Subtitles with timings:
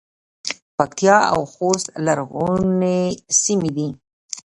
[0.77, 2.99] پکتیا او خوست لرغونې
[3.41, 3.87] سیمې دي